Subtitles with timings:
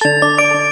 [0.00, 0.71] much.